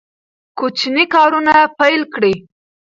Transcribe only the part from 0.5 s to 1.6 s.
کوچني کارونه